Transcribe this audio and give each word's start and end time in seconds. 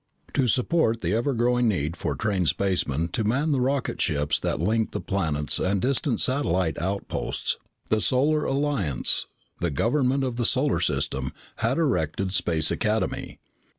To 0.33 0.47
support 0.47 1.01
the 1.01 1.13
ever 1.13 1.31
growing 1.31 1.67
need 1.67 1.95
for 1.95 2.15
trained 2.15 2.47
spacemen 2.47 3.09
to 3.09 3.23
man 3.23 3.51
the 3.51 3.61
rocket 3.61 4.01
ships 4.01 4.39
that 4.39 4.59
linked 4.59 4.93
the 4.93 4.99
planets 4.99 5.59
and 5.59 5.79
distant 5.79 6.19
satellite 6.21 6.79
outposts, 6.81 7.57
the 7.89 8.01
Solar 8.01 8.43
Alliance, 8.45 9.27
the 9.59 9.69
government 9.69 10.23
of 10.23 10.37
the 10.37 10.45
solar 10.45 10.79
system, 10.79 11.33
had 11.57 11.77
erected 11.77 12.33
Space 12.33 12.71
Academy. 12.71 13.37